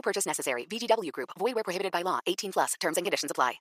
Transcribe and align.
No 0.00 0.02
purchase 0.02 0.26
necessary. 0.26 0.66
VGW 0.66 1.12
Group. 1.12 1.30
Void 1.38 1.54
where 1.54 1.62
prohibited 1.62 1.92
by 1.92 2.02
law. 2.02 2.20
18 2.26 2.52
plus. 2.52 2.74
Terms 2.80 2.96
and 2.96 3.04
conditions 3.04 3.30
apply. 3.30 3.60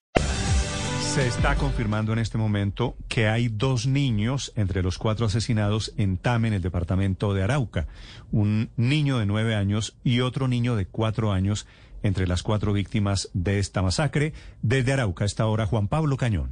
Se 1.02 1.27
está 1.27 1.55
confirmando 1.55 2.14
en 2.14 2.20
este 2.20 2.38
momento 2.38 2.95
que 3.09 3.27
hay 3.27 3.50
dos 3.50 3.88
niños 3.88 4.54
entre 4.55 4.84
los 4.84 4.98
cuatro 4.98 5.26
asesinados 5.26 5.94
en 5.98 6.17
Tame, 6.17 6.50
en 6.50 6.54
el 6.54 6.62
departamento 6.62 7.34
de 7.34 7.44
Arauca. 7.44 7.88
Un 8.31 8.70
niño 8.78 9.17
de 9.17 9.26
nueve 9.26 9.55
años 9.55 9.98
y 10.04 10.22
otro 10.22 10.48
niño 10.48 10.76
de 10.76 10.86
cuatro 10.86 11.31
años 11.31 11.67
entre 12.04 12.28
las 12.28 12.44
cuatro 12.44 12.72
víctimas 12.73 13.30
de 13.34 13.59
esta 13.59 13.81
masacre. 13.81 14.34
Desde 14.62 14.94
Arauca, 14.94 15.26
esta 15.26 15.45
hora, 15.48 15.66
Juan 15.66 15.88
Pablo 15.88 16.16
Cañón. 16.16 16.52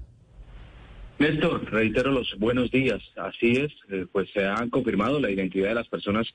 Néstor, 1.19 1.63
reitero 1.71 2.11
los 2.11 2.35
buenos 2.37 2.71
días. 2.71 3.01
Así 3.15 3.53
es, 3.53 3.71
eh, 3.89 4.05
pues 4.11 4.29
se 4.33 4.45
han 4.45 4.69
confirmado 4.69 5.19
la 5.19 5.31
identidad 5.31 5.69
de 5.69 5.75
las 5.75 5.87
personas 5.87 6.27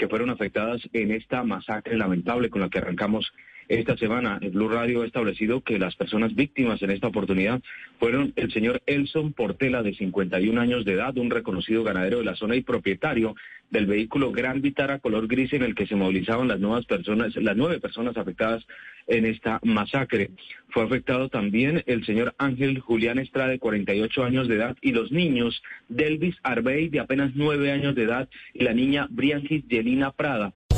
que 0.00 0.08
fueron 0.08 0.30
afectadas 0.30 0.80
en 0.94 1.10
esta 1.10 1.44
masacre 1.44 1.94
lamentable 1.98 2.48
con 2.48 2.62
la 2.62 2.70
que 2.70 2.78
arrancamos 2.78 3.34
esta 3.70 3.96
semana. 3.96 4.38
El 4.42 4.50
Blue 4.50 4.68
Radio 4.68 5.02
ha 5.02 5.06
establecido 5.06 5.60
que 5.60 5.78
las 5.78 5.94
personas 5.94 6.34
víctimas 6.34 6.82
en 6.82 6.90
esta 6.90 7.06
oportunidad 7.06 7.62
fueron 8.00 8.32
el 8.34 8.52
señor 8.52 8.82
Elson 8.84 9.32
Portela, 9.32 9.84
de 9.84 9.94
51 9.94 10.60
años 10.60 10.84
de 10.84 10.94
edad, 10.94 11.16
un 11.16 11.30
reconocido 11.30 11.84
ganadero 11.84 12.18
de 12.18 12.24
la 12.24 12.34
zona 12.34 12.56
y 12.56 12.62
propietario 12.62 13.36
del 13.70 13.86
vehículo 13.86 14.32
Gran 14.32 14.60
Vitara 14.60 14.98
color 14.98 15.28
gris 15.28 15.52
en 15.52 15.62
el 15.62 15.76
que 15.76 15.86
se 15.86 15.94
movilizaban 15.94 16.48
las 16.48 16.58
nuevas 16.58 16.84
personas, 16.86 17.36
las 17.36 17.56
nueve 17.56 17.78
personas 17.78 18.16
afectadas 18.16 18.66
en 19.06 19.24
esta 19.24 19.60
masacre. 19.62 20.30
Fue 20.70 20.82
afectado 20.82 21.28
también 21.28 21.84
el 21.86 22.04
señor 22.04 22.34
Ángel 22.38 22.80
Julián 22.80 23.20
Estrada, 23.20 23.50
de 23.50 23.60
48 23.60 24.24
años 24.24 24.48
de 24.48 24.56
edad, 24.56 24.76
y 24.80 24.90
los 24.90 25.12
niños 25.12 25.62
Delvis 25.88 26.36
Arbey, 26.42 26.88
de 26.88 26.98
apenas 26.98 27.30
nueve 27.36 27.70
años 27.70 27.94
de 27.94 28.02
edad, 28.02 28.28
y 28.52 28.64
la 28.64 28.74
niña 28.74 29.06
Briangis 29.10 29.64
Yelina 29.68 30.10
Prada. 30.10 30.54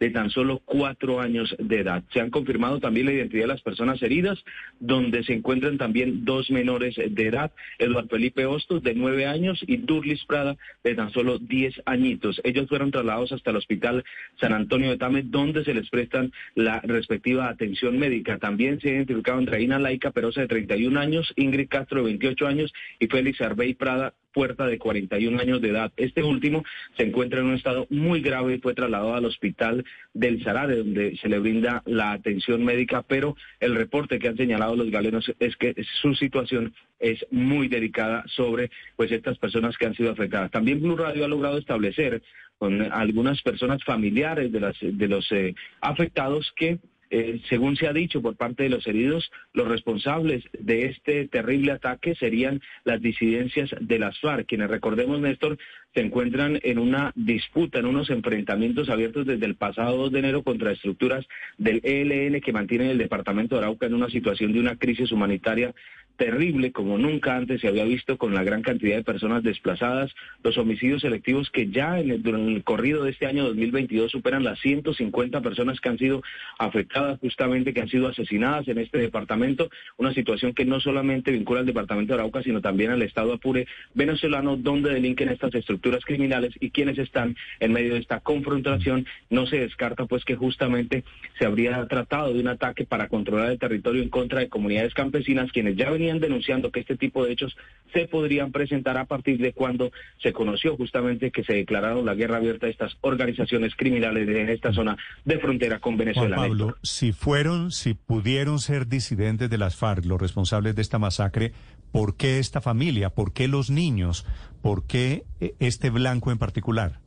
De 0.00 0.10
tan 0.10 0.30
solo 0.30 0.60
cuatro 0.64 1.20
años 1.20 1.54
de 1.58 1.80
edad. 1.80 2.04
Se 2.12 2.20
han 2.20 2.30
confirmado 2.30 2.80
también 2.80 3.06
la 3.06 3.12
identidad 3.12 3.44
de 3.44 3.48
las 3.48 3.62
personas 3.62 4.02
heridas, 4.02 4.42
donde 4.78 5.24
se 5.24 5.32
encuentran 5.32 5.78
también 5.78 6.24
dos 6.24 6.50
menores 6.50 6.96
de 6.96 7.26
edad, 7.26 7.52
Eduardo 7.78 8.08
Felipe 8.08 8.46
Hostos, 8.46 8.82
de 8.82 8.94
nueve 8.94 9.26
años, 9.26 9.62
y 9.66 9.78
Durlis 9.78 10.24
Prada, 10.24 10.56
de 10.84 10.94
tan 10.94 11.10
solo 11.12 11.38
diez 11.38 11.74
añitos. 11.86 12.40
Ellos 12.44 12.68
fueron 12.68 12.90
trasladados 12.90 13.32
hasta 13.32 13.50
el 13.50 13.56
Hospital 13.56 14.04
San 14.40 14.52
Antonio 14.52 14.90
de 14.90 14.98
Tame, 14.98 15.22
donde 15.22 15.64
se 15.64 15.74
les 15.74 15.88
prestan 15.90 16.32
la 16.54 16.80
respectiva 16.80 17.48
atención 17.48 17.98
médica. 17.98 18.38
También 18.38 18.80
se 18.80 18.96
entre 18.96 19.16
Reina 19.46 19.78
Laica 19.78 20.10
Perosa, 20.10 20.42
de 20.42 20.48
31 20.48 20.98
años, 20.98 21.32
Ingrid 21.36 21.68
Castro, 21.68 21.98
de 21.98 22.04
28 22.04 22.46
años, 22.46 22.72
y 22.98 23.06
Félix 23.06 23.40
Arbey 23.40 23.74
Prada, 23.74 24.14
Puerta 24.32 24.66
de 24.66 24.78
41 24.78 25.40
años 25.40 25.62
de 25.62 25.70
edad. 25.70 25.92
Este 25.96 26.22
último 26.22 26.62
se 26.98 27.04
encuentra 27.04 27.40
en 27.40 27.46
un 27.46 27.54
estado 27.54 27.86
muy 27.88 28.20
grave 28.20 28.56
y 28.56 28.58
fue 28.58 28.74
trasladado 28.74 29.14
al 29.14 29.24
hospital 29.24 29.82
del 30.14 30.42
Sarare, 30.42 30.76
donde 30.76 31.16
se 31.16 31.28
le 31.28 31.38
brinda 31.38 31.82
la 31.84 32.12
atención 32.12 32.64
médica, 32.64 33.02
pero 33.02 33.36
el 33.60 33.74
reporte 33.74 34.18
que 34.18 34.28
han 34.28 34.36
señalado 34.36 34.76
los 34.76 34.90
galenos 34.90 35.30
es 35.38 35.56
que 35.56 35.74
su 36.00 36.14
situación 36.14 36.74
es 36.98 37.24
muy 37.30 37.68
delicada 37.68 38.24
sobre 38.26 38.70
pues 38.96 39.12
estas 39.12 39.38
personas 39.38 39.76
que 39.76 39.86
han 39.86 39.94
sido 39.94 40.10
afectadas. 40.10 40.50
También 40.50 40.80
Blue 40.80 40.96
Radio 40.96 41.24
ha 41.24 41.28
logrado 41.28 41.58
establecer 41.58 42.22
con 42.58 42.80
algunas 42.92 43.42
personas 43.42 43.84
familiares 43.84 44.50
de, 44.50 44.60
las, 44.60 44.76
de 44.80 45.08
los 45.08 45.30
eh, 45.32 45.54
afectados 45.80 46.52
que 46.56 46.78
eh, 47.10 47.40
según 47.48 47.76
se 47.76 47.86
ha 47.86 47.92
dicho 47.92 48.20
por 48.22 48.36
parte 48.36 48.64
de 48.64 48.68
los 48.68 48.86
heridos, 48.86 49.30
los 49.52 49.68
responsables 49.68 50.44
de 50.52 50.86
este 50.86 51.28
terrible 51.28 51.72
ataque 51.72 52.14
serían 52.14 52.60
las 52.84 53.00
disidencias 53.00 53.70
de 53.80 53.98
las 53.98 54.18
FARC, 54.20 54.46
quienes 54.46 54.70
recordemos, 54.70 55.20
Néstor, 55.20 55.58
se 55.94 56.02
encuentran 56.02 56.60
en 56.62 56.78
una 56.78 57.12
disputa, 57.14 57.78
en 57.78 57.86
unos 57.86 58.10
enfrentamientos 58.10 58.90
abiertos 58.90 59.26
desde 59.26 59.46
el 59.46 59.54
pasado 59.54 59.96
2 59.96 60.12
de 60.12 60.18
enero 60.18 60.42
contra 60.42 60.72
estructuras 60.72 61.26
del 61.56 61.80
ELN 61.84 62.40
que 62.40 62.52
mantienen 62.52 62.88
el 62.88 62.98
departamento 62.98 63.54
de 63.54 63.62
Arauca 63.62 63.86
en 63.86 63.94
una 63.94 64.10
situación 64.10 64.52
de 64.52 64.60
una 64.60 64.76
crisis 64.76 65.10
humanitaria 65.10 65.74
terrible 66.16 66.72
como 66.72 66.98
nunca 66.98 67.36
antes 67.36 67.60
se 67.60 67.68
había 67.68 67.84
visto 67.84 68.16
con 68.18 68.34
la 68.34 68.42
gran 68.42 68.62
cantidad 68.62 68.96
de 68.96 69.04
personas 69.04 69.42
desplazadas, 69.42 70.14
los 70.42 70.58
homicidios 70.58 71.02
selectivos 71.02 71.50
que 71.50 71.68
ya 71.68 72.00
en 72.00 72.10
el, 72.10 72.26
el 72.26 72.64
corrido 72.64 73.04
de 73.04 73.10
este 73.10 73.26
año 73.26 73.44
2022 73.44 74.10
superan 74.10 74.44
las 74.44 74.58
150 74.60 75.40
personas 75.40 75.80
que 75.80 75.88
han 75.88 75.98
sido 75.98 76.22
afectadas 76.58 77.18
justamente, 77.20 77.72
que 77.72 77.80
han 77.80 77.88
sido 77.88 78.08
asesinadas 78.08 78.66
en 78.68 78.78
este 78.78 78.98
departamento, 78.98 79.70
una 79.96 80.12
situación 80.14 80.54
que 80.54 80.64
no 80.64 80.80
solamente 80.80 81.30
vincula 81.32 81.60
al 81.60 81.66
departamento 81.66 82.14
de 82.14 82.20
Arauca, 82.20 82.42
sino 82.42 82.60
también 82.60 82.90
al 82.90 83.02
Estado 83.02 83.32
Apure 83.32 83.66
venezolano, 83.94 84.56
donde 84.56 84.92
delinquen 84.92 85.28
estas 85.28 85.54
estructuras 85.54 86.04
criminales 86.04 86.54
y 86.60 86.70
quienes 86.70 86.98
están 86.98 87.36
en 87.60 87.72
medio 87.72 87.94
de 87.94 88.00
esta 88.00 88.20
confrontación, 88.20 89.06
no 89.30 89.46
se 89.46 89.60
descarta 89.60 90.06
pues 90.06 90.24
que 90.24 90.36
justamente 90.36 91.04
se 91.38 91.44
habría 91.44 91.84
tratado 91.86 92.32
de 92.32 92.40
un 92.40 92.48
ataque 92.48 92.84
para 92.84 93.08
controlar 93.08 93.50
el 93.50 93.58
territorio 93.58 94.02
en 94.02 94.08
contra 94.08 94.40
de 94.40 94.48
comunidades 94.48 94.94
campesinas, 94.94 95.52
quienes 95.52 95.76
ya 95.76 95.90
venían 95.90 96.05
denunciando 96.14 96.70
que 96.70 96.80
este 96.80 96.96
tipo 96.96 97.24
de 97.24 97.32
hechos 97.32 97.56
se 97.92 98.06
podrían 98.06 98.52
presentar 98.52 98.96
a 98.96 99.04
partir 99.04 99.38
de 99.38 99.52
cuando 99.52 99.90
se 100.22 100.32
conoció 100.32 100.76
justamente 100.76 101.30
que 101.30 101.44
se 101.44 101.54
declararon 101.54 102.06
la 102.06 102.14
guerra 102.14 102.36
abierta 102.36 102.66
a 102.66 102.70
estas 102.70 102.96
organizaciones 103.00 103.74
criminales 103.76 104.28
en 104.28 104.48
esta 104.48 104.72
zona 104.72 104.96
de 105.24 105.38
frontera 105.38 105.78
con 105.78 105.96
Venezuela. 105.96 106.36
Juan 106.36 106.48
Pablo, 106.48 106.76
si 106.82 107.12
fueron, 107.12 107.70
si 107.72 107.94
pudieron 107.94 108.58
ser 108.58 108.86
disidentes 108.86 109.50
de 109.50 109.58
las 109.58 109.76
FARC, 109.76 110.04
los 110.04 110.20
responsables 110.20 110.74
de 110.74 110.82
esta 110.82 110.98
masacre, 110.98 111.52
¿por 111.92 112.16
qué 112.16 112.38
esta 112.38 112.60
familia? 112.60 113.10
¿Por 113.10 113.32
qué 113.32 113.48
los 113.48 113.70
niños? 113.70 114.26
¿Por 114.62 114.86
qué 114.86 115.24
eh, 115.40 115.54
este 115.58 115.90
blanco 115.90 116.30
en 116.30 116.38
particular? 116.38 117.05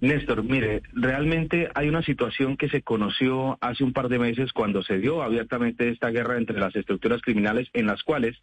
Néstor, 0.00 0.44
mire, 0.44 0.82
realmente 0.92 1.70
hay 1.74 1.88
una 1.88 2.02
situación 2.02 2.56
que 2.58 2.68
se 2.68 2.82
conoció 2.82 3.56
hace 3.62 3.82
un 3.82 3.94
par 3.94 4.08
de 4.08 4.18
meses 4.18 4.52
cuando 4.52 4.82
se 4.82 4.98
dio 4.98 5.22
abiertamente 5.22 5.88
esta 5.88 6.10
guerra 6.10 6.36
entre 6.36 6.60
las 6.60 6.76
estructuras 6.76 7.22
criminales 7.22 7.68
en 7.72 7.86
las 7.86 8.02
cuales 8.02 8.36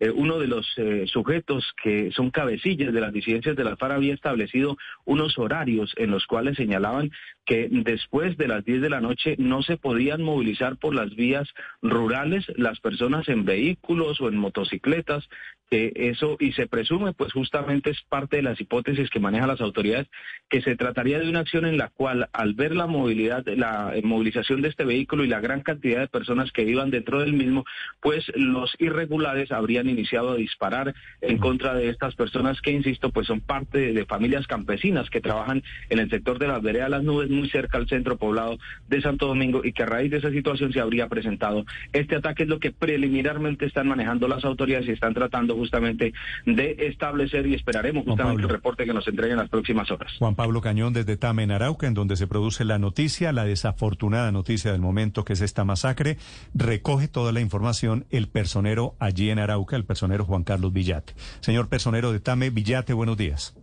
eh, 0.00 0.10
uno 0.10 0.38
de 0.38 0.46
los 0.46 0.66
eh, 0.76 1.06
sujetos 1.06 1.72
que 1.82 2.12
son 2.12 2.30
cabecillas 2.30 2.92
de 2.92 3.00
las 3.00 3.12
disidencias 3.12 3.56
de 3.56 3.64
la 3.64 3.76
FARC 3.76 3.94
había 3.94 4.14
establecido 4.14 4.76
unos 5.04 5.38
horarios 5.38 5.92
en 5.96 6.10
los 6.10 6.26
cuales 6.26 6.56
señalaban 6.56 7.10
que 7.48 7.66
después 7.70 8.36
de 8.36 8.46
las 8.46 8.62
10 8.62 8.82
de 8.82 8.90
la 8.90 9.00
noche 9.00 9.34
no 9.38 9.62
se 9.62 9.78
podían 9.78 10.22
movilizar 10.22 10.76
por 10.76 10.94
las 10.94 11.16
vías 11.16 11.48
rurales 11.80 12.44
las 12.56 12.78
personas 12.78 13.26
en 13.30 13.46
vehículos 13.46 14.20
o 14.20 14.28
en 14.28 14.36
motocicletas, 14.36 15.26
eso, 15.70 16.36
y 16.40 16.52
se 16.52 16.66
presume, 16.66 17.12
pues 17.12 17.32
justamente 17.32 17.90
es 17.90 18.00
parte 18.08 18.36
de 18.36 18.42
las 18.42 18.60
hipótesis 18.60 19.10
que 19.10 19.20
manejan 19.20 19.48
las 19.48 19.60
autoridades, 19.60 20.08
que 20.48 20.62
se 20.62 20.76
trataría 20.76 21.18
de 21.18 21.28
una 21.28 21.40
acción 21.40 21.66
en 21.66 21.76
la 21.76 21.88
cual, 21.88 22.28
al 22.32 22.54
ver 22.54 22.74
la 22.74 22.86
movilidad, 22.86 23.46
la 23.46 23.92
movilización 24.02 24.62
de 24.62 24.68
este 24.68 24.84
vehículo 24.84 25.24
y 25.24 25.28
la 25.28 25.40
gran 25.40 25.60
cantidad 25.60 26.00
de 26.00 26.08
personas 26.08 26.52
que 26.52 26.62
iban 26.62 26.90
dentro 26.90 27.20
del 27.20 27.34
mismo, 27.34 27.64
pues 28.00 28.30
los 28.34 28.74
irregulares 28.78 29.52
habrían 29.52 29.88
iniciado 29.88 30.30
a 30.30 30.36
disparar 30.36 30.94
en 31.20 31.38
contra 31.38 31.74
de 31.74 31.90
estas 31.90 32.14
personas 32.14 32.60
que, 32.62 32.72
insisto, 32.72 33.10
pues 33.10 33.26
son 33.26 33.40
parte 33.40 33.92
de, 33.92 34.06
familias 34.06 34.46
campesinas 34.46 35.10
que 35.10 35.20
trabajan 35.20 35.62
en 35.90 35.98
el 35.98 36.08
sector 36.08 36.38
de 36.38 36.48
las 36.48 36.62
veredas 36.62 36.88
las 36.88 37.02
nubes, 37.02 37.28
muy 37.38 37.48
cerca 37.48 37.78
al 37.78 37.88
centro 37.88 38.16
poblado 38.16 38.58
de 38.88 39.00
Santo 39.00 39.26
Domingo 39.26 39.62
y 39.64 39.72
que 39.72 39.82
a 39.82 39.86
raíz 39.86 40.10
de 40.10 40.18
esa 40.18 40.30
situación 40.30 40.72
se 40.72 40.80
habría 40.80 41.08
presentado 41.08 41.64
este 41.92 42.16
ataque. 42.16 42.44
Es 42.44 42.48
lo 42.48 42.58
que 42.58 42.72
preliminarmente 42.72 43.66
están 43.66 43.88
manejando 43.88 44.28
las 44.28 44.44
autoridades 44.44 44.88
y 44.88 44.92
están 44.92 45.14
tratando 45.14 45.54
justamente 45.54 46.12
de 46.46 46.76
establecer 46.80 47.46
y 47.46 47.54
esperaremos 47.54 48.04
justamente 48.04 48.42
el 48.42 48.48
reporte 48.48 48.84
que 48.84 48.92
nos 48.92 49.06
entreguen 49.08 49.32
en 49.32 49.38
las 49.38 49.50
próximas 49.50 49.90
horas. 49.90 50.12
Juan 50.18 50.34
Pablo 50.34 50.60
Cañón 50.60 50.92
desde 50.92 51.16
Tame, 51.16 51.42
en 51.42 51.52
Arauca, 51.52 51.86
en 51.86 51.94
donde 51.94 52.16
se 52.16 52.26
produce 52.26 52.64
la 52.64 52.78
noticia, 52.78 53.32
la 53.32 53.44
desafortunada 53.44 54.32
noticia 54.32 54.72
del 54.72 54.80
momento 54.80 55.24
que 55.24 55.32
es 55.34 55.40
esta 55.40 55.64
masacre. 55.64 56.18
Recoge 56.54 57.08
toda 57.08 57.32
la 57.32 57.40
información 57.40 58.06
el 58.10 58.28
personero 58.28 58.94
allí 58.98 59.30
en 59.30 59.38
Arauca, 59.38 59.76
el 59.76 59.84
personero 59.84 60.24
Juan 60.24 60.44
Carlos 60.44 60.72
Villate. 60.72 61.14
Señor 61.40 61.68
personero 61.68 62.12
de 62.12 62.20
Tame, 62.20 62.50
Villate, 62.50 62.92
buenos 62.92 63.16
días. 63.16 63.54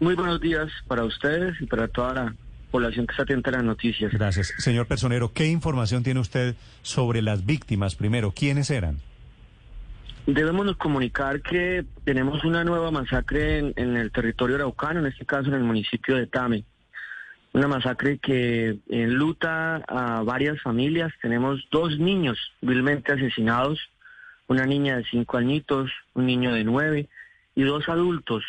Muy 0.00 0.16
buenos 0.16 0.40
días 0.40 0.68
para 0.88 1.04
ustedes 1.04 1.60
y 1.60 1.66
para 1.66 1.86
toda 1.86 2.14
la 2.14 2.34
población 2.72 3.06
que 3.06 3.12
está 3.12 3.22
atenta 3.22 3.50
a 3.50 3.52
las 3.52 3.64
noticias. 3.64 4.10
Gracias. 4.12 4.52
Señor 4.58 4.86
personero, 4.86 5.32
¿qué 5.32 5.46
información 5.46 6.02
tiene 6.02 6.18
usted 6.18 6.56
sobre 6.82 7.22
las 7.22 7.46
víctimas 7.46 7.94
primero? 7.94 8.32
¿Quiénes 8.32 8.70
eran? 8.70 8.98
Debemos 10.26 10.76
comunicar 10.76 11.42
que 11.42 11.84
tenemos 12.04 12.44
una 12.44 12.64
nueva 12.64 12.90
masacre 12.90 13.58
en, 13.58 13.72
en, 13.76 13.96
el 13.96 14.10
territorio 14.10 14.56
araucano, 14.56 15.00
en 15.00 15.06
este 15.06 15.24
caso 15.24 15.48
en 15.48 15.54
el 15.54 15.64
municipio 15.64 16.16
de 16.16 16.26
Tame. 16.26 16.64
Una 17.52 17.68
masacre 17.68 18.18
que 18.18 18.78
enluta 18.88 19.76
a 19.86 20.22
varias 20.22 20.60
familias. 20.62 21.12
Tenemos 21.20 21.60
dos 21.70 21.98
niños 21.98 22.38
vilmente 22.60 23.12
asesinados, 23.12 23.78
una 24.48 24.66
niña 24.66 24.96
de 24.96 25.04
cinco 25.10 25.36
añitos, 25.36 25.90
un 26.14 26.26
niño 26.26 26.52
de 26.54 26.64
nueve 26.64 27.08
y 27.54 27.62
dos 27.62 27.88
adultos 27.88 28.44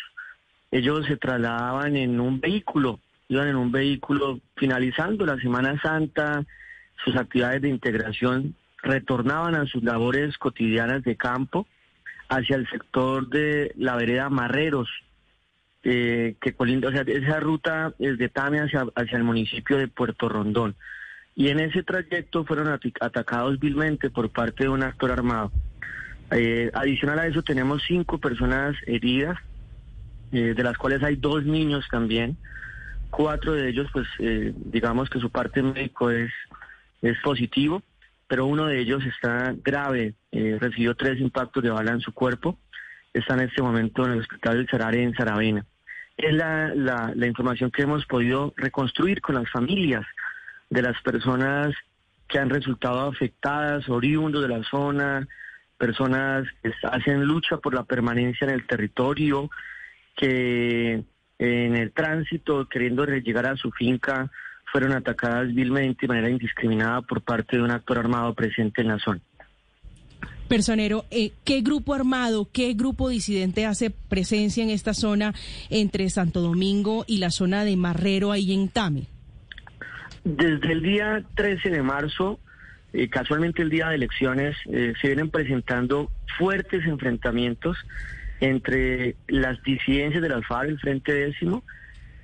ellos 0.74 1.06
se 1.06 1.16
trasladaban 1.16 1.96
en 1.96 2.18
un 2.18 2.40
vehículo, 2.40 2.98
iban 3.34 3.48
en 3.48 3.56
un 3.56 3.72
vehículo 3.72 4.40
finalizando 4.56 5.26
la 5.26 5.36
Semana 5.36 5.80
Santa, 5.80 6.44
sus 7.04 7.16
actividades 7.16 7.62
de 7.62 7.68
integración, 7.68 8.54
retornaban 8.82 9.54
a 9.54 9.66
sus 9.66 9.82
labores 9.82 10.38
cotidianas 10.38 11.02
de 11.04 11.16
campo 11.16 11.66
hacia 12.28 12.56
el 12.56 12.68
sector 12.68 13.28
de 13.28 13.72
la 13.76 13.96
vereda 13.96 14.28
Marreros, 14.30 14.88
eh, 15.82 16.36
que 16.40 16.54
colinda, 16.54 16.88
o 16.88 16.92
sea, 16.92 17.02
esa 17.02 17.40
ruta 17.40 17.92
es 17.98 18.18
de 18.18 18.28
Tame 18.28 18.60
hacia, 18.60 18.86
hacia 18.94 19.18
el 19.18 19.24
municipio 19.24 19.76
de 19.76 19.88
Puerto 19.88 20.28
Rondón. 20.28 20.76
Y 21.36 21.48
en 21.48 21.60
ese 21.60 21.82
trayecto 21.82 22.44
fueron 22.44 22.68
atacados 23.00 23.58
vilmente 23.58 24.08
por 24.10 24.30
parte 24.30 24.64
de 24.64 24.70
un 24.70 24.82
actor 24.82 25.10
armado. 25.10 25.50
Eh, 26.30 26.70
adicional 26.74 27.18
a 27.18 27.26
eso 27.26 27.42
tenemos 27.42 27.82
cinco 27.86 28.18
personas 28.18 28.76
heridas, 28.86 29.36
eh, 30.32 30.54
de 30.54 30.62
las 30.62 30.76
cuales 30.78 31.02
hay 31.02 31.16
dos 31.16 31.44
niños 31.44 31.84
también. 31.90 32.36
Cuatro 33.16 33.52
de 33.52 33.68
ellos, 33.68 33.88
pues 33.92 34.08
eh, 34.18 34.52
digamos 34.56 35.08
que 35.08 35.20
su 35.20 35.30
parte 35.30 35.62
médico 35.62 36.10
es, 36.10 36.32
es 37.00 37.16
positivo, 37.22 37.80
pero 38.26 38.44
uno 38.44 38.66
de 38.66 38.80
ellos 38.80 39.04
está 39.04 39.54
grave, 39.62 40.14
eh, 40.32 40.58
recibió 40.60 40.96
tres 40.96 41.20
impactos 41.20 41.62
de 41.62 41.70
bala 41.70 41.92
en 41.92 42.00
su 42.00 42.12
cuerpo, 42.12 42.58
está 43.12 43.34
en 43.34 43.40
este 43.48 43.62
momento 43.62 44.04
en 44.04 44.12
el 44.12 44.18
hospital 44.18 44.56
del 44.56 44.68
Sarare 44.68 45.02
en 45.04 45.14
Saravena. 45.14 45.64
Es 46.16 46.34
la, 46.34 46.74
la, 46.74 47.12
la 47.14 47.26
información 47.28 47.70
que 47.70 47.82
hemos 47.82 48.04
podido 48.06 48.52
reconstruir 48.56 49.20
con 49.20 49.36
las 49.36 49.48
familias 49.48 50.04
de 50.68 50.82
las 50.82 51.00
personas 51.02 51.72
que 52.26 52.40
han 52.40 52.50
resultado 52.50 53.08
afectadas, 53.08 53.88
oriundos 53.88 54.42
de 54.42 54.48
la 54.48 54.64
zona, 54.64 55.28
personas 55.78 56.48
que 56.64 56.72
hacen 56.82 57.24
lucha 57.24 57.58
por 57.58 57.74
la 57.74 57.84
permanencia 57.84 58.44
en 58.46 58.54
el 58.54 58.66
territorio, 58.66 59.50
que 60.16 61.04
en 61.38 61.76
el 61.76 61.92
tránsito, 61.92 62.68
queriendo 62.68 63.04
llegar 63.06 63.46
a 63.46 63.56
su 63.56 63.70
finca, 63.72 64.30
fueron 64.70 64.92
atacadas 64.92 65.54
vilmente 65.54 66.02
de 66.02 66.08
manera 66.08 66.30
indiscriminada 66.30 67.02
por 67.02 67.22
parte 67.22 67.56
de 67.56 67.62
un 67.62 67.70
actor 67.70 67.98
armado 67.98 68.34
presente 68.34 68.82
en 68.82 68.88
la 68.88 68.98
zona. 68.98 69.20
Personero, 70.48 71.06
eh, 71.10 71.32
¿qué 71.44 71.62
grupo 71.62 71.94
armado, 71.94 72.48
qué 72.52 72.74
grupo 72.74 73.08
disidente 73.08 73.66
hace 73.66 73.90
presencia 73.90 74.62
en 74.62 74.70
esta 74.70 74.92
zona 74.92 75.32
entre 75.70 76.10
Santo 76.10 76.40
Domingo 76.42 77.04
y 77.06 77.18
la 77.18 77.30
zona 77.30 77.64
de 77.64 77.76
Marrero 77.76 78.30
ahí 78.30 78.52
en 78.52 78.68
Tame? 78.68 79.06
Desde 80.22 80.72
el 80.72 80.82
día 80.82 81.24
13 81.34 81.70
de 81.70 81.82
marzo, 81.82 82.40
eh, 82.92 83.08
casualmente 83.08 83.62
el 83.62 83.70
día 83.70 83.88
de 83.88 83.96
elecciones, 83.96 84.56
eh, 84.70 84.92
se 85.00 85.08
vienen 85.08 85.30
presentando 85.30 86.10
fuertes 86.38 86.84
enfrentamientos 86.84 87.76
entre 88.40 89.16
las 89.28 89.62
disidencias 89.62 90.22
de 90.22 90.28
las 90.28 90.46
FARC, 90.46 90.68
el 90.68 90.78
Frente 90.78 91.12
Décimo, 91.12 91.62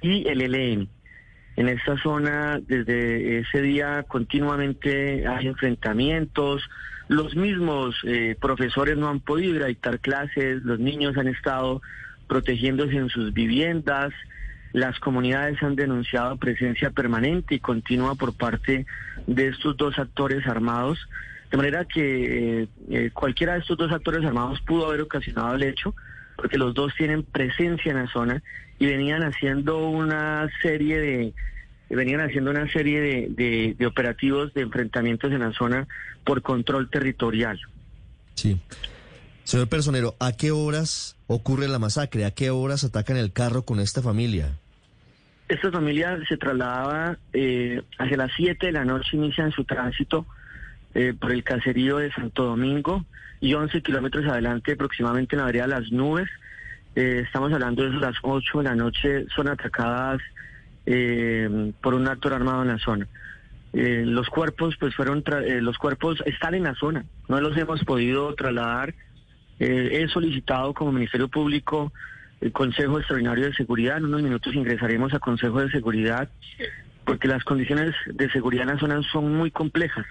y 0.00 0.26
el 0.28 0.40
ELN. 0.40 0.88
En 1.56 1.68
esta 1.68 1.96
zona, 1.98 2.60
desde 2.60 3.40
ese 3.40 3.60
día, 3.60 4.04
continuamente 4.08 5.26
hay 5.26 5.46
enfrentamientos. 5.46 6.62
Los 7.08 7.36
mismos 7.36 7.96
eh, 8.04 8.36
profesores 8.40 8.96
no 8.96 9.08
han 9.08 9.20
podido 9.20 9.56
ir 9.56 9.62
a 9.62 9.66
dictar 9.66 10.00
clases, 10.00 10.62
los 10.62 10.78
niños 10.78 11.16
han 11.16 11.28
estado 11.28 11.82
protegiéndose 12.28 12.96
en 12.96 13.08
sus 13.08 13.34
viviendas, 13.34 14.12
las 14.72 15.00
comunidades 15.00 15.60
han 15.62 15.74
denunciado 15.74 16.36
presencia 16.36 16.90
permanente 16.90 17.56
y 17.56 17.60
continua 17.60 18.14
por 18.14 18.36
parte 18.36 18.86
de 19.26 19.48
estos 19.48 19.76
dos 19.76 19.98
actores 19.98 20.46
armados, 20.46 21.08
de 21.50 21.56
manera 21.56 21.84
que 21.84 22.62
eh, 22.62 22.68
eh, 22.90 23.10
cualquiera 23.12 23.54
de 23.54 23.60
estos 23.60 23.76
dos 23.76 23.90
actores 23.90 24.24
armados 24.24 24.60
pudo 24.60 24.86
haber 24.86 25.00
ocasionado 25.00 25.54
el 25.54 25.64
hecho, 25.64 25.94
porque 26.36 26.58
los 26.58 26.74
dos 26.74 26.94
tienen 26.96 27.24
presencia 27.24 27.90
en 27.90 27.98
la 27.98 28.06
zona 28.06 28.42
y 28.78 28.86
venían 28.86 29.22
haciendo 29.22 29.88
una 29.88 30.48
serie 30.62 30.98
de 30.98 31.34
venían 31.90 32.20
haciendo 32.20 32.52
una 32.52 32.70
serie 32.70 33.00
de, 33.00 33.74
de, 33.76 33.86
operativos 33.86 34.54
de 34.54 34.62
enfrentamientos 34.62 35.32
en 35.32 35.40
la 35.40 35.52
zona 35.52 35.88
por 36.22 36.40
control 36.40 36.88
territorial. 36.88 37.58
Sí. 38.34 38.60
Señor 39.42 39.68
Personero, 39.68 40.14
¿a 40.20 40.30
qué 40.30 40.52
horas 40.52 41.16
ocurre 41.26 41.66
la 41.66 41.80
masacre? 41.80 42.24
¿A 42.24 42.30
qué 42.30 42.50
horas 42.50 42.84
atacan 42.84 43.16
el 43.16 43.32
carro 43.32 43.62
con 43.62 43.80
esta 43.80 44.02
familia? 44.02 44.56
Esta 45.48 45.72
familia 45.72 46.16
se 46.28 46.36
trasladaba 46.36 47.18
eh, 47.32 47.82
hacia 47.98 48.16
las 48.16 48.30
7 48.36 48.66
de 48.66 48.72
la 48.72 48.84
noche, 48.84 49.16
inician 49.16 49.50
su 49.50 49.64
tránsito 49.64 50.26
eh, 50.94 51.14
por 51.18 51.32
el 51.32 51.44
caserío 51.44 51.98
de 51.98 52.12
Santo 52.12 52.44
Domingo 52.44 53.04
y 53.40 53.54
11 53.54 53.82
kilómetros 53.82 54.26
adelante, 54.26 54.72
aproximadamente 54.72 55.34
en 55.34 55.40
la 55.40 55.46
vereda 55.46 55.66
Las 55.66 55.90
Nubes. 55.90 56.28
Eh, 56.94 57.22
estamos 57.24 57.52
hablando 57.52 57.82
de 57.82 57.90
las 57.98 58.16
8 58.22 58.58
de 58.58 58.64
la 58.64 58.74
noche, 58.74 59.26
son 59.34 59.48
atacadas 59.48 60.20
eh, 60.86 61.72
por 61.80 61.94
un 61.94 62.06
actor 62.06 62.34
armado 62.34 62.62
en 62.62 62.68
la 62.68 62.78
zona. 62.78 63.06
Eh, 63.72 64.02
los 64.04 64.28
cuerpos, 64.28 64.76
pues 64.78 64.94
fueron, 64.94 65.22
los 65.60 65.78
cuerpos 65.78 66.22
están 66.26 66.54
en 66.54 66.64
la 66.64 66.74
zona, 66.74 67.04
no 67.28 67.40
los 67.40 67.56
hemos 67.56 67.84
podido 67.84 68.34
trasladar. 68.34 68.94
he 69.58 70.08
solicitado 70.08 70.74
como 70.74 70.92
Ministerio 70.92 71.28
Público 71.28 71.92
el 72.40 72.52
Consejo 72.52 72.98
Extraordinario 72.98 73.44
de 73.44 73.54
Seguridad. 73.54 73.98
En 73.98 74.06
unos 74.06 74.22
minutos 74.22 74.54
ingresaremos 74.54 75.14
a 75.14 75.18
Consejo 75.18 75.60
de 75.60 75.70
Seguridad 75.70 76.28
porque 77.04 77.28
las 77.28 77.44
condiciones 77.44 77.94
de 78.06 78.30
seguridad 78.30 78.62
en 78.68 78.74
la 78.74 78.80
zona 78.80 79.02
son 79.12 79.34
muy 79.34 79.50
complejas 79.50 80.06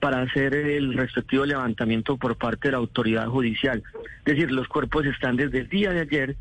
para 0.00 0.22
hacer 0.22 0.54
el 0.54 0.94
respectivo 0.94 1.44
levantamiento 1.44 2.16
por 2.16 2.36
parte 2.36 2.68
de 2.68 2.72
la 2.72 2.78
autoridad 2.78 3.26
judicial. 3.28 3.82
Es 4.24 4.34
decir, 4.34 4.50
los 4.50 4.66
cuerpos 4.66 5.06
están 5.06 5.36
desde 5.36 5.58
el 5.58 5.68
día 5.68 5.90
de 5.90 6.00
ayer, 6.00 6.36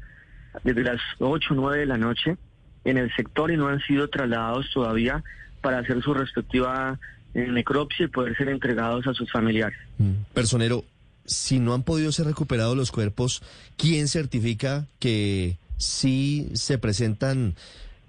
desde 0.64 0.84
las 0.84 1.02
8 1.20 1.54
o 1.54 1.56
9 1.56 1.80
de 1.80 1.86
la 1.86 1.98
noche, 1.98 2.38
en 2.86 2.98
el 2.98 3.14
sector 3.16 3.52
y 3.52 3.58
no 3.58 3.68
han 3.68 3.82
sido 3.82 4.10
trasladados 4.10 4.72
todavía 4.74 5.24
para 5.62 5.80
hacer 5.80 6.02
su 6.02 6.14
respectiva 6.14 6.98
eh, 7.34 7.48
necropsia 7.52 8.06
y 8.06 8.10
poder 8.10 8.36
ser 8.38 8.50
entregados 8.50 9.06
a 9.08 9.14
sus 9.14 9.30
familiares. 9.32 9.78
Mm. 9.98 10.12
Personero, 10.34 10.86
si 11.26 11.60
no 11.60 11.74
han 11.74 11.84
podido 11.84 12.12
ser 12.12 12.26
recuperados 12.26 12.76
los 12.76 12.92
cuerpos, 12.92 13.44
¿quién 13.78 14.08
certifica 14.08 14.88
que 15.00 15.58
sí 15.78 16.50
se 16.54 16.78
presentan 16.78 17.56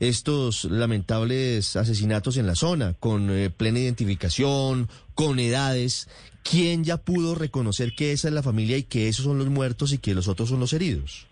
estos 0.01 0.65
lamentables 0.65 1.77
asesinatos 1.77 2.39
en 2.39 2.47
la 2.47 2.55
zona, 2.55 2.95
con 2.95 3.31
eh, 3.31 3.51
plena 3.51 3.79
identificación, 3.79 4.89
con 5.15 5.39
edades. 5.39 6.09
¿Quién 6.43 6.85
ya 6.85 6.97
pudo 6.97 7.35
reconocer 7.35 7.93
que 7.95 8.13
esa 8.13 8.29
es 8.29 8.35
la 8.35 8.43
familia 8.43 8.79
y 8.79 8.83
que 8.83 9.09
esos 9.09 9.27
son 9.27 9.39
los 9.39 9.49
muertos 9.49 9.93
y 9.93 9.99
que 9.99 10.15
los 10.15 10.27
otros 10.27 10.49
son 10.49 10.59
los 10.59 10.73
heridos? 10.73 11.29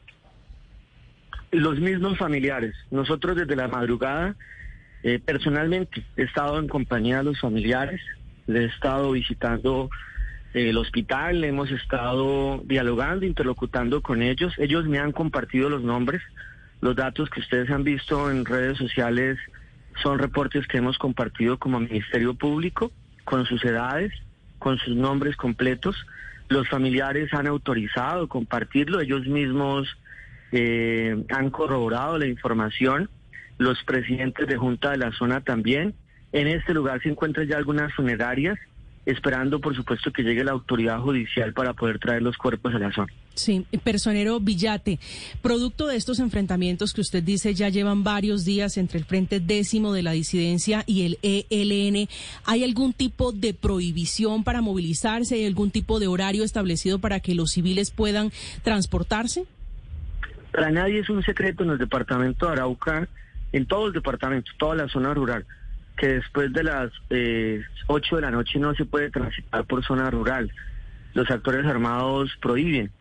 Los 1.51 1.81
mismos 1.81 2.19
familiares. 2.19 2.75
Nosotros 2.91 3.37
desde 3.37 3.57
la 3.57 3.69
madrugada, 3.69 4.37
eh, 5.03 5.19
personalmente, 5.19 6.05
he 6.19 6.25
estado 6.25 6.59
en 6.59 6.69
compañía 6.69 7.19
de 7.19 7.25
los 7.25 7.41
familiares, 7.41 8.03
he 8.47 8.65
estado 8.67 9.13
visitando 9.13 9.89
eh, 10.53 10.69
el 10.69 10.77
hospital, 10.77 11.43
hemos 11.43 11.71
estado 11.71 12.63
dialogando, 12.67 13.25
interlocutando 13.25 14.03
con 14.03 14.21
ellos. 14.21 14.53
Ellos 14.59 14.85
me 14.85 14.99
han 14.99 15.13
compartido 15.13 15.71
los 15.71 15.83
nombres 15.83 16.21
los 16.81 16.97
datos 16.97 17.29
que 17.31 17.41
ustedes 17.41 17.71
han 17.71 17.85
visto 17.85 18.31
en 18.31 18.45
redes 18.45 18.79
sociales 18.79 19.39
son 20.03 20.19
reportes 20.19 20.67
que 20.67 20.79
hemos 20.79 20.99
compartido 20.99 21.59
como 21.59 21.81
Ministerio 21.81 22.35
Público, 22.35 22.93
con 23.25 23.45
sus 23.47 23.65
edades, 23.65 24.13
con 24.59 24.79
sus 24.79 24.95
nombres 24.95 25.37
completos. 25.37 25.97
Los 26.49 26.69
familiares 26.69 27.35
han 27.35 27.47
autorizado 27.47 28.29
compartirlo, 28.29 29.01
ellos 29.01 29.27
mismos 29.27 29.89
eh, 30.53 31.25
han 31.31 31.51
corroborado 31.51 32.19
la 32.19 32.27
información 32.27 33.11
los 33.59 33.83
presidentes 33.83 34.47
de 34.47 34.57
junta 34.57 34.93
de 34.93 34.99
la 34.99 35.13
zona 35.13 35.41
también. 35.41 35.95
En 36.33 36.47
este 36.47 36.73
lugar 36.73 37.03
se 37.03 37.09
encuentran 37.09 37.47
ya 37.47 37.57
algunas 37.57 37.93
funerarias 37.95 38.59
esperando 39.05 39.61
por 39.61 39.75
supuesto 39.75 40.13
que 40.13 40.23
llegue 40.23 40.45
la 40.45 40.53
autoridad 40.53 41.01
judicial 41.01 41.53
para 41.55 41.73
poder 41.73 41.99
traer 41.99 42.23
los 42.23 42.37
cuerpos 42.37 42.75
a 42.75 42.79
la 42.79 42.93
zona. 42.93 43.13
Sí, 43.39 43.65
personero 43.85 44.41
Villate, 44.41 44.99
producto 45.43 45.87
de 45.87 45.97
estos 45.97 46.19
enfrentamientos 46.19 46.93
que 46.93 47.01
usted 47.01 47.23
dice 47.23 47.55
ya 47.55 47.69
llevan 47.69 48.03
varios 48.03 48.45
días 48.45 48.77
entre 48.77 48.99
el 48.99 49.05
Frente 49.05 49.39
Décimo 49.39 49.93
de 49.93 50.03
la 50.03 50.11
Disidencia 50.11 50.83
y 50.87 51.07
el 51.07 51.19
ELN, 51.23 52.09
¿hay 52.45 52.65
algún 52.65 52.93
tipo 52.93 53.31
de 53.31 53.55
prohibición 53.55 54.43
para 54.43 54.61
movilizarse? 54.61 55.37
¿Hay 55.37 55.47
algún 55.47 55.71
tipo 55.71 56.01
de 56.01 56.09
horario 56.09 56.43
establecido 56.43 56.99
para 56.99 57.21
que 57.21 57.37
los 57.37 57.51
civiles 57.51 57.93
puedan 57.93 58.33
transportarse? 58.65 59.45
Para 60.51 60.71
nadie 60.71 60.99
es 60.99 61.09
un 61.09 61.23
secreto 61.23 61.63
en 61.63 61.71
el 61.71 61.79
departamento 61.79 62.47
de 62.47 62.53
Arauca, 62.53 63.09
en 63.53 63.67
todo 63.67 63.87
el 63.87 63.93
departamento, 63.93 64.51
toda 64.59 64.75
la 64.75 64.89
zona 64.89 65.15
rural 65.15 65.47
que 65.97 66.07
después 66.07 66.53
de 66.53 66.63
las 66.63 66.93
eh, 67.11 67.61
8 67.89 68.17
de 68.17 68.23
la 68.23 68.31
noche 68.31 68.59
no 68.59 68.73
se 68.75 68.85
puede 68.85 69.11
transitar 69.11 69.65
por 69.65 69.85
zona 69.85 70.11
rural. 70.11 70.51
Los 71.13 71.29
actores 71.31 71.67
armados 71.67 72.31
prohíben 72.41 72.93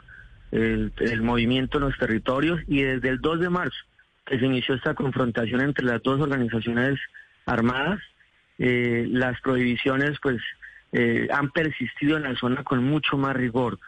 el, 0.52 1.22
movimiento 1.22 1.78
en 1.78 1.86
los 1.86 1.98
territorios 1.98 2.62
y 2.68 2.82
desde 2.82 3.10
el 3.10 3.20
2 3.20 3.40
de 3.42 3.50
marzo, 3.50 3.78
que 4.26 4.40
se 4.40 4.46
inició 4.46 4.76
esta 4.76 4.94
confrontación 4.94 5.62
entre 5.62 5.86
las 5.86 6.02
dos 6.04 6.20
organizaciones 6.20 7.00
armadas, 7.46 8.00
eh, 8.60 9.06
las 9.10 9.40
prohibiciones 9.42 10.18
pues 10.22 10.42
eh, 10.92 11.28
han 11.32 11.52
persistido 11.52 12.18
en 12.18 12.24
la 12.24 12.36
zona 12.36 12.64
con 12.64 12.84
mucho 12.84 13.18
más 13.18 13.36
rigor. 13.36 13.80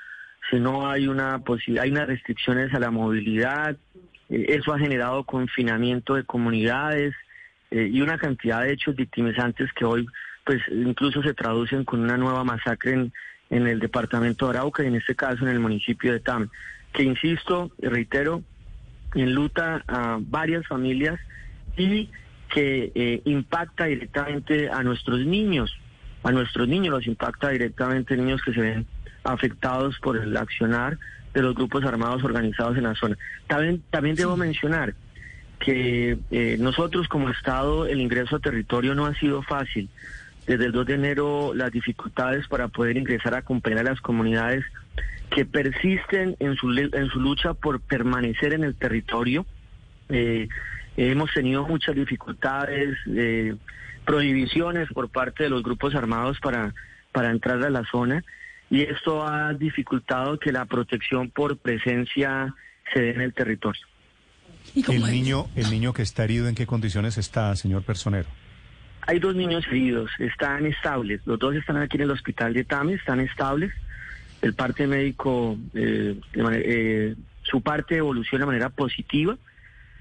Si 0.50 0.60
no 0.60 0.90
hay 0.90 1.08
una 1.08 1.40
posibilidad, 1.40 1.84
hay 1.84 1.92
unas 1.92 2.08
restricciones 2.08 2.74
a 2.74 2.80
la 2.80 2.92
movilidad, 2.92 3.78
eh, 4.30 4.46
eso 4.50 4.74
ha 4.74 4.80
generado 4.80 5.24
confinamiento 5.24 6.16
de 6.16 6.24
comunidades, 6.24 7.14
eh, 7.72 7.90
y 7.92 8.02
una 8.02 8.18
cantidad 8.18 8.64
de 8.64 8.74
hechos 8.74 8.96
victimizantes 8.96 9.72
que 9.74 9.86
hoy 9.86 10.08
pues 10.44 10.60
incluso 10.72 11.22
se 11.22 11.36
traducen 11.36 11.84
con 11.84 12.00
una 12.00 12.18
nueva 12.18 12.44
masacre 12.44 12.94
en, 12.94 13.14
en 13.50 13.68
el 13.68 13.80
departamento 13.80 14.46
de 14.46 14.58
Arauca 14.58 14.84
y 14.84 14.88
en 14.88 14.96
este 14.96 15.16
caso 15.16 15.44
en 15.44 15.50
el 15.50 15.60
municipio 15.60 16.14
de 16.14 16.20
Tam, 16.20 16.50
que 16.94 17.04
insisto, 17.04 17.72
reitero, 17.80 18.44
enluta 19.16 19.84
a 19.88 20.18
varias 20.20 20.68
familias 20.68 21.20
y 21.78 22.10
que 22.50 22.92
eh, 22.96 23.22
impacta 23.26 23.86
directamente 23.86 24.70
a 24.70 24.84
nuestros 24.84 25.20
niños, 25.26 25.78
a 26.24 26.32
nuestros 26.32 26.68
niños 26.68 26.94
los 26.94 27.08
impacta 27.08 27.50
directamente 27.50 28.18
niños 28.18 28.42
que 28.42 28.54
se 28.54 28.62
ven 28.62 28.86
afectados 29.24 29.98
por 30.00 30.18
el 30.18 30.36
accionar 30.36 30.98
de 31.34 31.42
los 31.42 31.56
grupos 31.56 31.84
armados 31.86 32.24
organizados 32.24 32.78
en 32.78 32.84
la 32.84 32.96
zona. 32.96 33.18
También, 33.48 33.84
también 33.92 34.16
debo 34.16 34.36
mencionar 34.36 34.96
que 35.60 36.18
eh, 36.32 36.58
nosotros 36.60 37.08
como 37.08 37.30
Estado 37.30 37.86
el 37.86 38.00
ingreso 38.00 38.38
a 38.38 38.40
territorio 38.40 38.96
no 38.96 39.06
ha 39.06 39.14
sido 39.16 39.44
fácil. 39.44 39.90
Desde 40.50 40.66
el 40.66 40.72
2 40.72 40.88
de 40.88 40.94
enero 40.96 41.54
las 41.54 41.72
dificultades 41.72 42.48
para 42.48 42.70
poder 42.70 42.98
ingresar 42.98 43.36
a 43.36 43.38
acompañar 43.38 43.82
a 43.82 43.92
las 43.92 44.02
comunidades 44.02 44.66
que 45.30 45.46
persisten 45.46 46.36
en 46.40 46.56
su, 46.56 46.72
en 46.72 47.08
su 47.10 47.20
lucha 47.20 47.54
por 47.54 47.80
permanecer 47.80 48.54
en 48.54 48.64
el 48.64 48.74
territorio. 48.74 49.46
Eh, 50.10 50.48
hemos 50.98 51.32
tenido 51.36 51.68
muchas 51.68 51.96
dificultades, 51.96 52.98
eh, 53.16 53.56
prohibiciones 54.06 54.90
por 54.92 55.10
parte 55.10 55.44
de 55.44 55.52
los 55.52 55.62
grupos 55.62 55.94
armados 55.94 56.40
para, 56.40 56.74
para 57.12 57.30
entrar 57.30 57.64
a 57.64 57.70
la 57.70 57.84
zona 57.92 58.24
y 58.72 58.82
esto 58.82 59.24
ha 59.28 59.54
dificultado 59.54 60.40
que 60.40 60.52
la 60.52 60.66
protección 60.66 61.30
por 61.30 61.60
presencia 61.60 62.56
se 62.92 63.02
dé 63.02 63.12
en 63.12 63.22
el 63.22 63.36
territorio. 63.36 63.86
¿El 64.88 65.04
niño, 65.12 65.46
¿El 65.56 65.70
niño 65.70 65.94
que 65.94 66.02
está 66.02 66.24
herido 66.24 66.48
en 66.48 66.56
qué 66.56 66.66
condiciones 66.66 67.20
está, 67.20 67.56
señor 67.56 67.84
personero? 67.84 68.28
Hay 69.10 69.18
dos 69.18 69.36
niños 69.36 69.66
heridos, 69.66 70.12
están 70.20 70.68
estables. 70.68 71.20
Los 71.26 71.40
dos 71.40 71.56
están 71.56 71.78
aquí 71.78 71.98
en 71.98 72.04
el 72.04 72.12
hospital 72.12 72.54
de 72.54 72.64
Tame, 72.64 72.94
están 72.94 73.20
estables. 73.20 73.74
El 74.40 74.54
parte 74.54 74.86
médico, 74.86 75.58
eh, 75.74 76.16
eh, 76.36 77.16
su 77.42 77.60
parte 77.62 77.96
evoluciona 77.96 78.44
de 78.44 78.52
manera 78.52 78.70
positiva. 78.70 79.36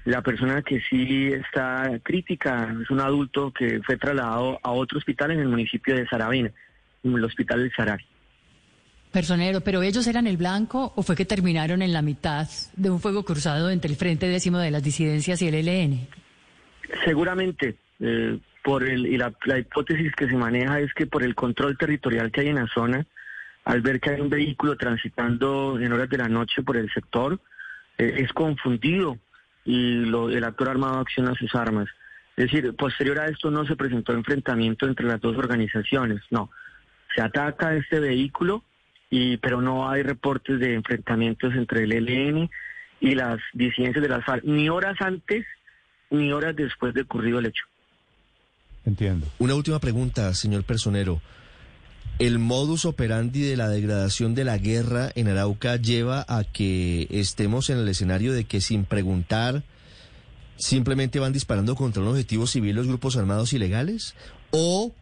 La 0.05 0.21
persona 0.21 0.61
que 0.61 0.79
sí 0.81 1.25
está 1.33 1.99
crítica 2.03 2.71
es 2.83 2.91
un 2.91 2.99
adulto 2.99 3.51
que 3.51 3.81
fue 3.81 3.97
trasladado 3.97 4.59
a 4.61 4.69
otro 4.69 4.99
hospital 4.99 5.31
en 5.31 5.39
el 5.39 5.47
municipio 5.47 5.95
de 5.95 6.07
Saravena, 6.07 6.51
en 7.03 7.11
el 7.11 7.23
hospital 7.23 7.61
del 7.61 7.71
Sarari. 7.75 8.05
Personero, 9.11 9.61
¿pero 9.61 9.81
ellos 9.81 10.05
eran 10.05 10.27
el 10.27 10.37
blanco 10.37 10.93
o 10.95 11.01
fue 11.01 11.15
que 11.15 11.25
terminaron 11.25 11.81
en 11.81 11.93
la 11.93 12.03
mitad 12.03 12.47
de 12.75 12.91
un 12.91 12.99
fuego 12.99 13.25
cruzado 13.25 13.71
entre 13.71 13.89
el 13.89 13.97
Frente 13.97 14.27
Décimo 14.27 14.59
de 14.59 14.69
las 14.69 14.83
Disidencias 14.83 15.41
y 15.41 15.47
el 15.47 15.55
ELN? 15.55 16.07
Seguramente, 17.03 17.75
eh, 17.99 18.37
por 18.63 18.83
el, 18.83 19.05
y 19.05 19.17
la, 19.17 19.33
hipótesis 19.57 20.13
que 20.15 20.27
se 20.27 20.35
maneja 20.35 20.79
es 20.79 20.93
que 20.93 21.07
por 21.07 21.23
el 21.23 21.35
control 21.35 21.77
territorial 21.77 22.31
que 22.31 22.41
hay 22.41 22.47
en 22.49 22.55
la 22.55 22.67
zona, 22.67 23.05
al 23.65 23.81
ver 23.81 23.99
que 23.99 24.11
hay 24.11 24.21
un 24.21 24.29
vehículo 24.29 24.75
transitando 24.75 25.79
en 25.79 25.91
horas 25.93 26.09
de 26.09 26.17
la 26.17 26.27
noche 26.27 26.63
por 26.63 26.77
el 26.77 26.91
sector, 26.91 27.39
eh, 27.97 28.15
es 28.17 28.33
confundido 28.33 29.17
y 29.65 30.03
el 30.03 30.43
actor 30.43 30.69
armado 30.69 30.99
acciona 30.99 31.35
sus 31.35 31.53
armas. 31.55 31.87
Es 32.35 32.45
decir, 32.45 32.73
posterior 32.75 33.19
a 33.19 33.25
esto 33.25 33.51
no 33.51 33.65
se 33.65 33.75
presentó 33.75 34.13
enfrentamiento 34.13 34.87
entre 34.87 35.05
las 35.05 35.19
dos 35.19 35.37
organizaciones, 35.37 36.21
no. 36.29 36.49
Se 37.15 37.21
ataca 37.21 37.75
este 37.75 37.99
vehículo 37.99 38.63
y 39.09 39.37
pero 39.37 39.61
no 39.61 39.89
hay 39.89 40.03
reportes 40.03 40.59
de 40.59 40.73
enfrentamientos 40.73 41.53
entre 41.55 41.83
el 41.83 41.91
ELN 41.91 42.49
y 43.01 43.15
las 43.15 43.39
disidencias 43.53 44.01
de 44.01 44.09
las 44.09 44.23
FARC, 44.23 44.43
ni 44.43 44.69
horas 44.69 44.95
antes 45.01 45.45
ni 46.09 46.31
horas 46.31 46.55
después 46.55 46.93
de 46.93 47.01
ocurrido 47.01 47.39
el 47.39 47.47
hecho. 47.47 47.65
Entiendo. 48.85 49.27
Una 49.39 49.55
última 49.55 49.79
pregunta, 49.79 50.33
señor 50.33 50.63
personero. 50.63 51.21
¿El 52.17 52.39
modus 52.39 52.85
operandi 52.85 53.41
de 53.41 53.55
la 53.55 53.69
degradación 53.69 54.35
de 54.35 54.43
la 54.43 54.57
guerra 54.57 55.11
en 55.15 55.29
Arauca 55.29 55.77
lleva 55.77 56.25
a 56.27 56.43
que 56.43 57.07
estemos 57.11 57.69
en 57.69 57.77
el 57.77 57.87
escenario 57.87 58.33
de 58.33 58.43
que 58.43 58.59
sin 58.61 58.83
preguntar 58.85 59.63
simplemente 60.57 61.19
van 61.19 61.31
disparando 61.31 61.75
contra 61.75 62.01
un 62.01 62.09
objetivo 62.09 62.45
civil 62.45 62.75
los 62.75 62.87
grupos 62.87 63.15
armados 63.15 63.53
ilegales? 63.53 64.15
¿O 64.51 64.93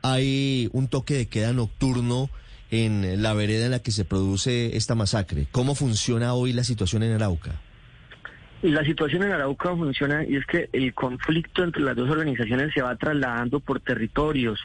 hay 0.00 0.70
un 0.72 0.88
toque 0.88 1.14
de 1.14 1.26
queda 1.26 1.52
nocturno 1.52 2.30
en 2.72 3.22
la 3.22 3.34
vereda 3.34 3.66
en 3.66 3.70
la 3.72 3.80
que 3.80 3.92
se 3.92 4.06
produce 4.06 4.76
esta 4.76 4.94
masacre. 4.94 5.46
¿Cómo 5.52 5.74
funciona 5.74 6.32
hoy 6.32 6.54
la 6.54 6.64
situación 6.64 7.02
en 7.02 7.12
Arauca? 7.12 7.60
La 8.62 8.84
situación 8.84 9.24
en 9.24 9.32
Arauca 9.32 9.74
funciona 9.74 10.24
y 10.24 10.36
es 10.36 10.46
que 10.46 10.68
el 10.72 10.94
conflicto 10.94 11.64
entre 11.64 11.82
las 11.82 11.96
dos 11.96 12.08
organizaciones 12.08 12.72
se 12.72 12.80
va 12.80 12.94
trasladando 12.94 13.58
por 13.58 13.80
territorios. 13.80 14.60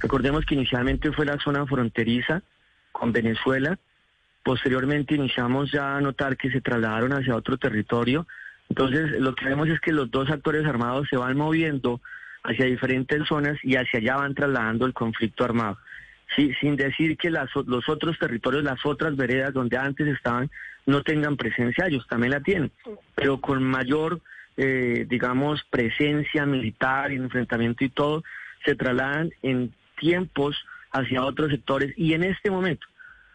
Recordemos 0.00 0.46
que 0.46 0.54
inicialmente 0.54 1.12
fue 1.12 1.26
la 1.26 1.38
zona 1.38 1.66
fronteriza 1.66 2.42
con 2.92 3.12
Venezuela, 3.12 3.78
posteriormente 4.42 5.16
iniciamos 5.16 5.70
ya 5.70 5.96
a 5.96 6.00
notar 6.00 6.38
que 6.38 6.50
se 6.50 6.62
trasladaron 6.62 7.12
hacia 7.12 7.36
otro 7.36 7.58
territorio. 7.58 8.26
Entonces 8.70 9.20
lo 9.20 9.34
que 9.34 9.44
vemos 9.44 9.68
es 9.68 9.80
que 9.80 9.92
los 9.92 10.10
dos 10.10 10.30
actores 10.30 10.64
armados 10.64 11.06
se 11.10 11.18
van 11.18 11.36
moviendo 11.36 12.00
hacia 12.42 12.64
diferentes 12.64 13.28
zonas 13.28 13.58
y 13.62 13.76
hacia 13.76 13.98
allá 13.98 14.16
van 14.16 14.34
trasladando 14.34 14.86
el 14.86 14.94
conflicto 14.94 15.44
armado. 15.44 15.76
Sí, 16.34 16.52
sin 16.60 16.76
decir 16.76 17.16
que 17.16 17.30
las, 17.30 17.48
los 17.66 17.88
otros 17.88 18.18
territorios, 18.18 18.64
las 18.64 18.84
otras 18.84 19.16
veredas 19.16 19.54
donde 19.54 19.76
antes 19.76 20.08
estaban, 20.08 20.50
no 20.84 21.02
tengan 21.02 21.36
presencia, 21.36 21.86
ellos 21.86 22.06
también 22.08 22.32
la 22.32 22.40
tienen, 22.40 22.72
pero 23.14 23.40
con 23.40 23.62
mayor, 23.62 24.20
eh, 24.56 25.06
digamos, 25.08 25.62
presencia 25.70 26.44
militar, 26.44 27.12
enfrentamiento 27.12 27.84
y 27.84 27.90
todo, 27.90 28.24
se 28.64 28.74
trasladan 28.74 29.30
en 29.42 29.72
tiempos 29.98 30.56
hacia 30.92 31.24
otros 31.24 31.50
sectores 31.50 31.92
y 31.96 32.14
en 32.14 32.24
este 32.24 32.50
momento, 32.50 32.86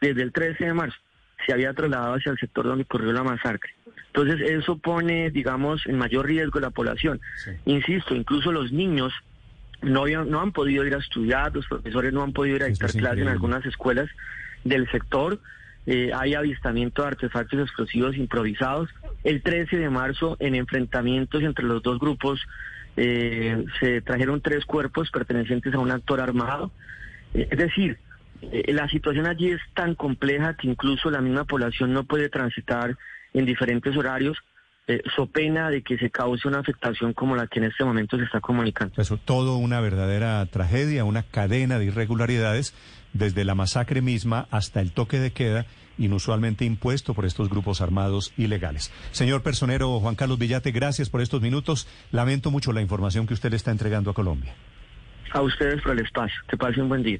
desde 0.01 0.24
el 0.24 0.31
13 0.31 0.65
de 0.65 0.74
marzo, 0.74 0.98
se 1.45 1.53
había 1.53 1.74
trasladado 1.74 2.15
hacia 2.15 2.31
el 2.31 2.38
sector 2.38 2.65
donde 2.65 2.83
ocurrió 2.83 3.12
la 3.13 3.24
masacre. 3.24 3.74
Entonces 4.07 4.41
eso 4.41 4.77
pone, 4.77 5.31
digamos, 5.31 5.86
en 5.88 5.98
mayor 5.98 6.25
riesgo 6.27 6.60
la 6.60 6.69
población. 6.69 7.21
Insisto, 7.65 8.13
incluso 8.13 8.51
los 8.51 8.71
niños 8.71 9.13
no, 9.81 10.05
no 10.05 10.41
han 10.41 10.51
podido 10.51 10.85
ir 10.85 10.93
a 10.93 11.00
estudiar, 11.00 11.53
los 11.53 11.67
profesores 11.67 12.13
no 12.13 12.23
han 12.23 12.33
podido 12.33 12.57
ir 12.57 12.63
a 12.63 12.67
dictar 12.67 12.91
clases 12.91 13.21
en 13.21 13.27
algunas 13.27 13.65
escuelas 13.65 14.09
del 14.63 14.89
sector. 14.91 15.39
Eh, 15.88 16.11
hay 16.13 16.35
avistamiento 16.35 17.01
de 17.01 17.09
artefactos 17.09 17.59
explosivos 17.59 18.15
improvisados. 18.15 18.89
El 19.23 19.41
13 19.41 19.77
de 19.77 19.89
marzo, 19.89 20.38
en 20.39 20.55
enfrentamientos 20.55 21.41
entre 21.41 21.65
los 21.65 21.81
dos 21.81 22.00
grupos, 22.00 22.39
eh, 22.97 23.65
se 23.79 24.01
trajeron 24.01 24.41
tres 24.41 24.65
cuerpos 24.65 25.09
pertenecientes 25.09 25.73
a 25.73 25.79
un 25.79 25.91
actor 25.91 26.21
armado. 26.21 26.71
Eh, 27.33 27.47
es 27.50 27.57
decir, 27.57 27.97
la 28.67 28.88
situación 28.89 29.27
allí 29.27 29.51
es 29.51 29.61
tan 29.75 29.95
compleja 29.95 30.55
que 30.55 30.67
incluso 30.67 31.11
la 31.11 31.21
misma 31.21 31.45
población 31.45 31.93
no 31.93 32.03
puede 32.03 32.29
transitar 32.29 32.97
en 33.33 33.45
diferentes 33.45 33.95
horarios 33.95 34.38
eh, 34.88 35.01
so 35.15 35.27
pena 35.27 35.69
de 35.69 35.81
que 35.83 35.97
se 35.97 36.09
cause 36.09 36.47
una 36.47 36.59
afectación 36.59 37.13
como 37.13 37.35
la 37.35 37.47
que 37.47 37.59
en 37.59 37.65
este 37.65 37.83
momento 37.83 38.17
se 38.17 38.23
está 38.23 38.39
comunicando. 38.39 38.93
Eso, 38.97 39.17
todo 39.17 39.57
una 39.57 39.79
verdadera 39.79 40.45
tragedia, 40.47 41.05
una 41.05 41.23
cadena 41.23 41.79
de 41.79 41.85
irregularidades, 41.85 42.73
desde 43.13 43.45
la 43.45 43.55
masacre 43.55 44.01
misma 44.01 44.47
hasta 44.51 44.81
el 44.81 44.91
toque 44.91 45.19
de 45.19 45.31
queda, 45.31 45.65
inusualmente 45.97 46.65
impuesto 46.65 47.13
por 47.13 47.25
estos 47.25 47.50
grupos 47.50 47.81
armados 47.81 48.33
ilegales. 48.38 48.91
Señor 49.11 49.43
personero 49.43 50.00
Juan 50.00 50.15
Carlos 50.15 50.39
Villate, 50.39 50.71
gracias 50.71 51.09
por 51.09 51.21
estos 51.21 51.41
minutos. 51.41 51.88
Lamento 52.11 52.51
mucho 52.51 52.71
la 52.71 52.81
información 52.81 53.27
que 53.27 53.33
usted 53.33 53.51
le 53.51 53.57
está 53.57 53.71
entregando 53.71 54.11
a 54.11 54.13
Colombia. 54.13 54.53
A 55.33 55.41
ustedes 55.41 55.81
por 55.81 55.93
el 55.93 56.03
espacio. 56.03 56.41
Que 56.50 56.57
pasen 56.57 56.83
un 56.83 56.89
buen 56.89 57.03
día. 57.03 57.19